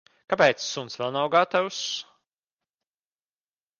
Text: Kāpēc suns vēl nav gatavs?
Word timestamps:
Kāpēc 0.33 0.63
suns 0.67 0.97
vēl 1.01 1.13
nav 1.17 1.29
gatavs? 1.37 1.83